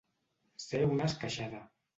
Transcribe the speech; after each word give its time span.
Ser 0.63 0.81
una 0.95 1.11
esqueixada. 1.13 1.65